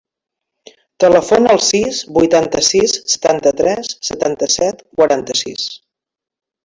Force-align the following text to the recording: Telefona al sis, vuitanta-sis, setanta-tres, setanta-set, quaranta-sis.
Telefona 1.03 1.51
al 1.55 1.59
sis, 1.65 1.99
vuitanta-sis, 2.15 2.95
setanta-tres, 3.17 3.93
setanta-set, 4.09 4.83
quaranta-sis. 5.01 5.69